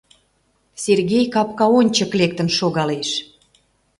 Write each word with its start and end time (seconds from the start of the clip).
Сергей 0.83 1.25
капка 1.33 1.65
ончык 1.77 2.11
лектын 2.19 2.47
шогалеш. 2.57 3.09